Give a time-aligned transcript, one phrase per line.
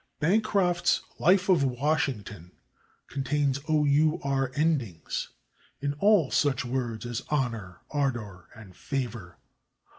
[0.19, 2.53] Bancroft's "Life of Washington"
[3.07, 5.29] contains / our/ endings
[5.79, 9.35] in all such words as /honor/, /ardor/ and /favor